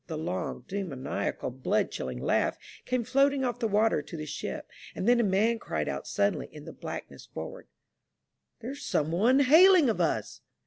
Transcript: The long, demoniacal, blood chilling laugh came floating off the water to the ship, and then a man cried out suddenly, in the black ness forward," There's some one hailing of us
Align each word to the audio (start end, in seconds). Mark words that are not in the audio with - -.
The 0.07 0.17
long, 0.17 0.65
demoniacal, 0.67 1.51
blood 1.51 1.91
chilling 1.91 2.19
laugh 2.19 2.57
came 2.85 3.03
floating 3.03 3.43
off 3.45 3.59
the 3.59 3.67
water 3.67 4.01
to 4.01 4.17
the 4.17 4.25
ship, 4.25 4.67
and 4.95 5.07
then 5.07 5.19
a 5.19 5.23
man 5.23 5.59
cried 5.59 5.87
out 5.87 6.07
suddenly, 6.07 6.47
in 6.51 6.65
the 6.65 6.73
black 6.73 7.11
ness 7.11 7.27
forward," 7.27 7.67
There's 8.61 8.83
some 8.83 9.11
one 9.11 9.41
hailing 9.41 9.91
of 9.91 10.01
us 10.01 10.41